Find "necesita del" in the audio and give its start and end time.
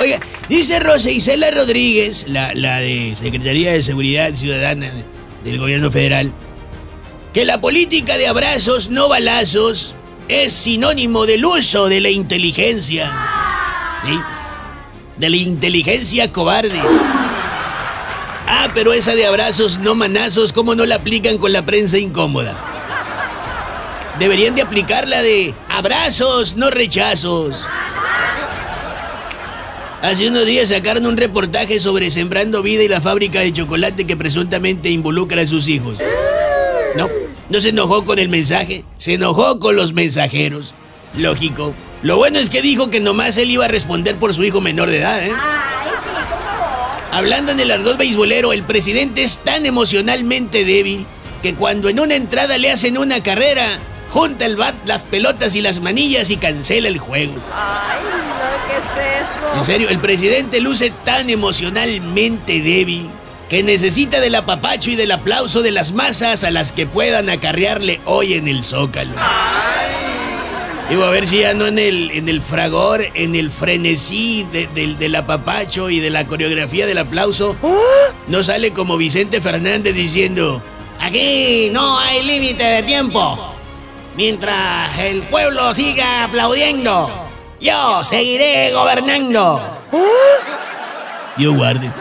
63.62-64.34